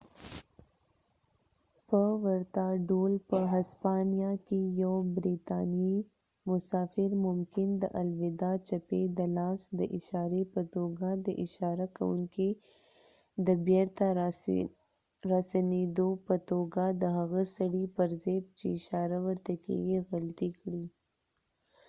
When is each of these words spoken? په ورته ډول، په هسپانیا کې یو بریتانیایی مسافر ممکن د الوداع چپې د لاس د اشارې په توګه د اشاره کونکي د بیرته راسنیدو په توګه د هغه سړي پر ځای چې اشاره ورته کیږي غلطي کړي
په 1.87 2.01
ورته 2.23 2.65
ډول، 2.89 3.13
په 3.29 3.39
هسپانیا 3.53 4.31
کې 4.47 4.59
یو 4.83 4.93
بریتانیایی 5.15 5.99
مسافر 6.49 7.09
ممکن 7.25 7.69
د 7.81 7.83
الوداع 8.01 8.55
چپې 8.67 9.01
د 9.17 9.19
لاس 9.37 9.59
د 9.79 9.81
اشارې 9.97 10.43
په 10.53 10.61
توګه 10.75 11.09
د 11.25 11.27
اشاره 11.45 11.87
کونکي 11.97 12.49
د 13.45 13.47
بیرته 13.67 14.05
راسنیدو 15.31 16.09
په 16.27 16.35
توګه 16.49 16.83
د 17.01 17.03
هغه 17.17 17.41
سړي 17.55 17.85
پر 17.95 18.09
ځای 18.23 18.37
چې 18.57 18.65
اشاره 18.77 19.17
ورته 19.27 19.53
کیږي 19.65 19.97
غلطي 20.09 20.49
کړي 20.61 20.85